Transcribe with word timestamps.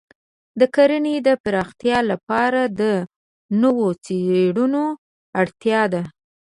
د 0.59 0.61
کرنې 0.75 1.15
د 1.27 1.29
پراختیا 1.43 1.97
لپاره 2.11 2.61
د 2.79 2.81
نوو 3.61 3.89
څېړنو 4.05 4.85
اړتیا 5.41 5.81
ده. 5.93 6.03